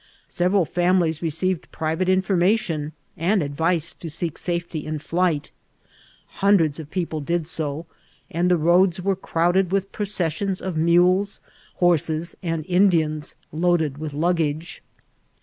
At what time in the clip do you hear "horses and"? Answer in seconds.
11.75-12.65